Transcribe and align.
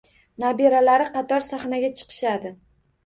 Nabiralari 0.43 1.05
qator 1.17 1.45
sahnaga 1.49 1.93
chiqishadi 2.01 2.55